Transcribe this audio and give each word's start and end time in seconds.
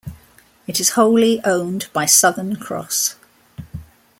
It 0.65 0.79
is 0.79 0.89
wholly 0.93 1.41
owned 1.45 1.87
by 1.93 2.07
Southern 2.07 2.55
Cross. 2.55 3.17